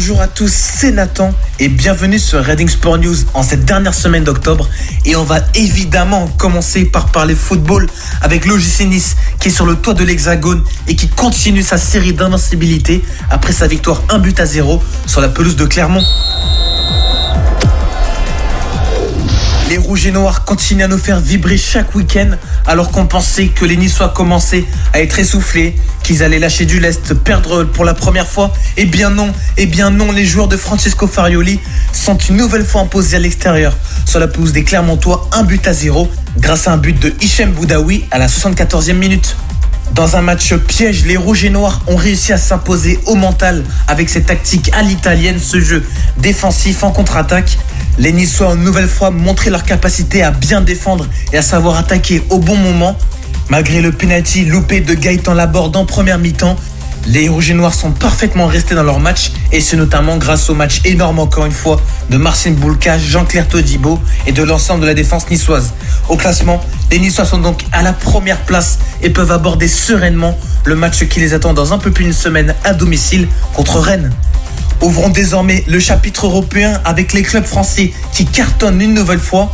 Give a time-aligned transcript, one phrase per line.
[0.00, 4.24] Bonjour à tous, c'est Nathan et bienvenue sur Reading Sport News en cette dernière semaine
[4.24, 4.66] d'octobre.
[5.04, 7.86] Et on va évidemment commencer par parler football
[8.22, 8.88] avec l'OGC
[9.38, 13.66] qui est sur le toit de l'Hexagone et qui continue sa série d'invincibilité après sa
[13.66, 16.02] victoire 1 but à 0 sur la pelouse de Clermont.
[19.70, 22.30] Les rouges et noirs continuent à nous faire vibrer chaque week-end
[22.66, 27.14] alors qu'on pensait que les Niçois commençaient à être essoufflés, qu'ils allaient lâcher du lest,
[27.14, 28.52] perdre pour la première fois.
[28.76, 31.60] Eh bien non, eh bien non, les joueurs de Francesco Farioli
[31.92, 35.72] sont une nouvelle fois imposés à l'extérieur sur la pelouse des Clermontois, un but à
[35.72, 39.36] zéro grâce à un but de Hichem Boudaoui à la 74e minute.
[39.92, 44.08] Dans un match piège, les Rouges et Noirs ont réussi à s'imposer au mental avec
[44.08, 45.84] cette tactique à l'italienne, ce jeu
[46.16, 47.58] défensif en contre-attaque.
[47.98, 51.76] Les Niçois ont une nouvelle fois montré leur capacité à bien défendre et à savoir
[51.76, 52.96] attaquer au bon moment.
[53.48, 56.56] Malgré le penalty loupé de Gaëtan Laborde en première mi-temps,
[57.06, 60.54] les Rouges et Noirs sont parfaitement restés dans leur match et c'est notamment grâce au
[60.54, 64.94] match énorme encore une fois de Marcin Boulka, Jean-Claire Todibo et de l'ensemble de la
[64.94, 65.72] défense niçoise.
[66.08, 66.60] Au classement,
[66.90, 71.20] les Niçois sont donc à la première place et peuvent aborder sereinement le match qui
[71.20, 74.10] les attend dans un peu plus d'une semaine à domicile contre Rennes.
[74.82, 79.52] Ouvrons désormais le chapitre européen avec les clubs français qui cartonnent une nouvelle fois.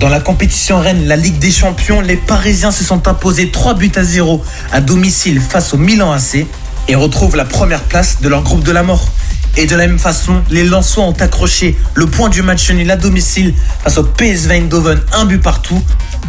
[0.00, 3.92] Dans la compétition Rennes, la Ligue des Champions, les Parisiens se sont imposés 3 buts
[3.96, 6.44] à 0 à domicile face au Milan AC
[6.88, 9.08] et retrouvent la première place de leur groupe de la mort.
[9.56, 12.96] Et de la même façon, les Lensois ont accroché le point du match nul à
[12.96, 15.82] domicile face au PSV Eindhoven, un but partout.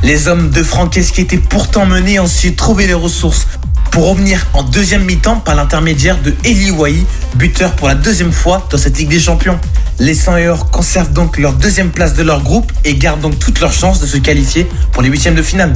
[0.04, 0.64] Les hommes de
[1.12, 3.46] qui étaient pourtant menés ont su trouver les ressources
[3.92, 8.68] pour revenir en deuxième mi-temps par l'intermédiaire de Eli Wahi, buteur pour la deuxième fois
[8.70, 9.60] dans cette Ligue des Champions.
[10.00, 10.34] Les 100
[10.72, 14.06] conservent donc leur deuxième place de leur groupe et gardent donc toutes leurs chances de
[14.06, 15.74] se qualifier pour les huitièmes de finale.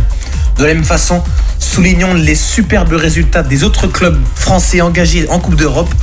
[0.57, 1.23] De la même façon,
[1.59, 5.93] soulignons les superbes résultats des autres clubs français engagés en Coupe d'Europe.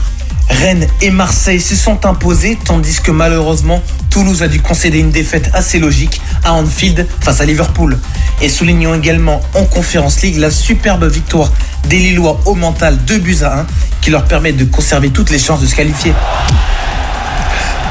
[0.48, 5.50] Rennes et Marseille se sont imposés, tandis que malheureusement, Toulouse a dû concéder une défaite
[5.52, 7.98] assez logique à Anfield face à Liverpool.
[8.40, 11.52] Et soulignons également en Conférence League la superbe victoire
[11.88, 13.66] des Lillois au mental 2 buts à 1
[14.00, 16.12] qui leur permet de conserver toutes les chances de se qualifier.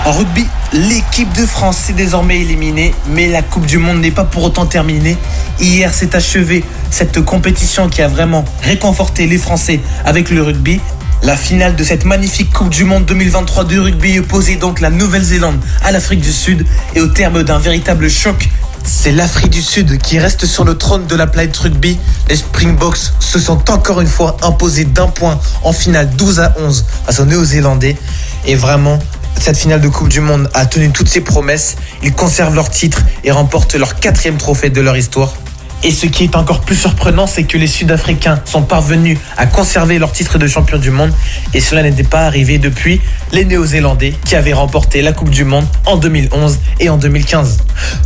[0.06, 4.24] En rugby, l'équipe de France est désormais éliminée, mais la Coupe du Monde n'est pas
[4.24, 5.18] pour autant terminée.
[5.60, 10.80] Hier s'est achevée cette compétition qui a vraiment réconforté les Français avec le rugby.
[11.24, 15.60] La finale de cette magnifique Coupe du Monde 2023 de rugby opposait donc la Nouvelle-Zélande
[15.84, 18.50] à l'Afrique du Sud et au terme d'un véritable choc
[18.88, 22.00] c'est l'Afrique du Sud qui reste sur le trône de la planète rugby.
[22.30, 26.86] Les Springboks se sont encore une fois imposés d'un point en finale 12 à 11
[27.06, 27.98] face aux Néo-Zélandais.
[28.46, 28.98] Et vraiment,
[29.42, 31.76] cette finale de Coupe du Monde a tenu toutes ses promesses.
[32.02, 35.34] Ils conservent leur titre et remportent leur quatrième trophée de leur histoire.
[35.84, 40.00] Et ce qui est encore plus surprenant, c'est que les Sud-Africains sont parvenus à conserver
[40.00, 41.12] leur titre de champion du monde.
[41.54, 43.00] Et cela n'était pas arrivé depuis
[43.32, 47.58] les Néo-Zélandais qui avaient remporté la Coupe du Monde en 2011 et en 2015.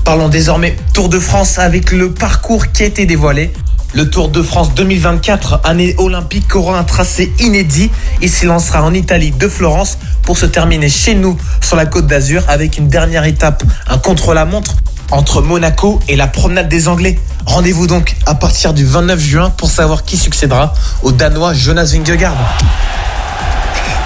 [0.03, 3.53] Parlons désormais Tour de France avec le parcours qui a été dévoilé.
[3.93, 7.89] Le Tour de France 2024, année olympique, aura un tracé inédit.
[8.21, 12.43] Il s'élancera en Italie de Florence pour se terminer chez nous sur la côte d'Azur
[12.47, 14.75] avec une dernière étape, un contre-la-montre
[15.11, 17.19] entre Monaco et la promenade des Anglais.
[17.45, 20.73] Rendez-vous donc à partir du 29 juin pour savoir qui succédera
[21.03, 22.35] au Danois Jonas Vingegaard.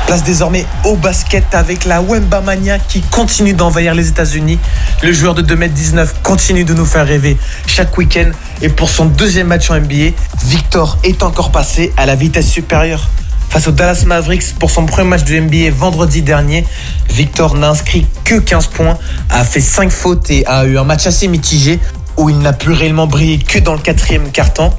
[0.07, 4.59] Place désormais au basket avec la Wemba Mania qui continue d'envahir les États-Unis.
[5.01, 8.29] Le joueur de 2m19 continue de nous faire rêver chaque week-end.
[8.61, 10.11] Et pour son deuxième match en NBA,
[10.43, 13.09] Victor est encore passé à la vitesse supérieure.
[13.49, 16.65] Face aux Dallas Mavericks pour son premier match de NBA vendredi dernier,
[17.09, 18.97] Victor n'a inscrit que 15 points,
[19.29, 21.79] a fait 5 fautes et a eu un match assez mitigé
[22.17, 24.77] où il n'a pu réellement briller que dans le quatrième quart-temps.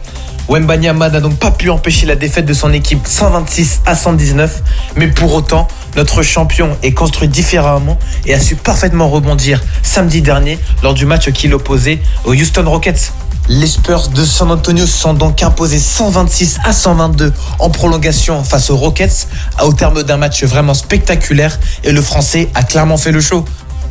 [0.48, 4.62] Wembanyama n'a donc pas pu empêcher la défaite de son équipe 126 à 119,
[4.96, 5.66] mais pour autant,
[5.96, 11.30] notre champion est construit différemment et a su parfaitement rebondir samedi dernier lors du match
[11.32, 13.12] qu'il opposait aux Houston Rockets.
[13.48, 18.70] Les Spurs de San Antonio se sont donc imposés 126 à 122 en prolongation face
[18.70, 19.28] aux Rockets,
[19.62, 23.44] au terme d'un match vraiment spectaculaire et le Français a clairement fait le show.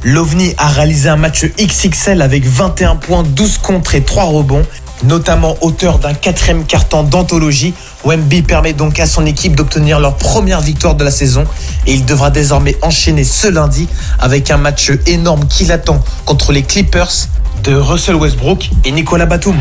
[0.04, 4.64] L'OVNI a réalisé un match XXL avec 21 points, 12 contre et 3 rebonds,
[5.04, 7.74] notamment auteur d'un quatrième carton d'anthologie.
[8.04, 11.46] Wemby permet donc à son équipe d'obtenir leur première victoire de la saison
[11.88, 13.88] et il devra désormais enchaîner ce lundi
[14.20, 17.30] avec un match énorme qui l'attend contre les Clippers
[17.66, 19.56] de Russell Westbrook et Nicolas Batum.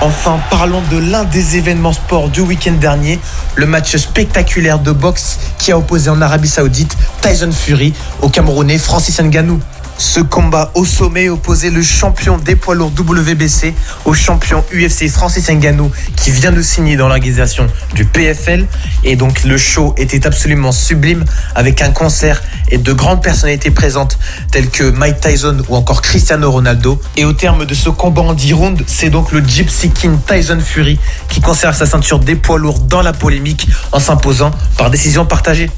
[0.00, 3.20] Enfin, parlons de l'un des événements sports du week-end dernier,
[3.54, 8.78] le match spectaculaire de boxe qui a opposé en Arabie Saoudite Tyson Fury au Camerounais
[8.78, 9.60] Francis Ngannou.
[9.98, 15.48] Ce combat au sommet opposait le champion des poids lourds WBC au champion UFC Francis
[15.48, 18.66] Ngannou qui vient de signer dans l'organisation du PFL.
[19.04, 24.18] Et donc le show était absolument sublime avec un concert et de grandes personnalités présentes
[24.50, 27.00] telles que Mike Tyson ou encore Cristiano Ronaldo.
[27.16, 30.58] Et au terme de ce combat en 10 rounds, c'est donc le Gypsy King Tyson
[30.60, 30.98] Fury
[31.28, 35.70] qui conserve sa ceinture des poids lourds dans la polémique en s'imposant par décision partagée.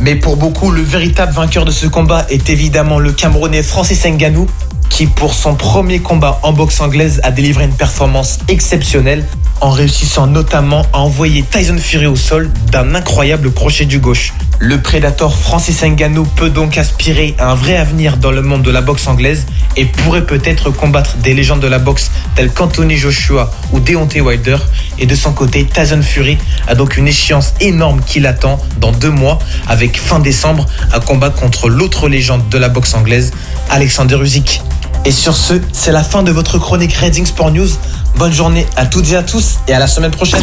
[0.00, 4.46] Mais pour beaucoup, le véritable vainqueur de ce combat est évidemment le Camerounais Francis Ngannou,
[4.90, 9.24] qui pour son premier combat en boxe anglaise a délivré une performance exceptionnelle
[9.60, 14.32] en réussissant notamment à envoyer Tyson Fury au sol d'un incroyable crochet du gauche.
[14.60, 18.72] Le prédateur Francis Ngannou peut donc aspirer à un vrai avenir dans le monde de
[18.72, 19.46] la boxe anglaise
[19.76, 24.56] et pourrait peut-être combattre des légendes de la boxe telles qu'Anthony Joshua ou Deontay Wilder.
[24.98, 29.10] Et de son côté, Tyson Fury a donc une échéance énorme qui l'attend dans deux
[29.10, 29.38] mois
[29.68, 33.30] avec fin décembre un combat contre l'autre légende de la boxe anglaise,
[33.70, 34.60] Alexander Usyk.
[35.04, 37.68] Et sur ce, c'est la fin de votre chronique Reading Sport News.
[38.16, 40.42] Bonne journée à toutes et à tous et à la semaine prochaine.